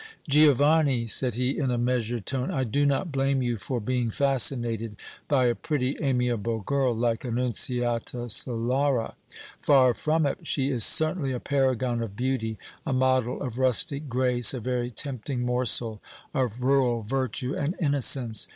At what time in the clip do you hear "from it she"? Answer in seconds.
9.93-10.71